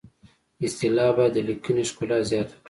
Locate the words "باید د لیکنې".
1.17-1.83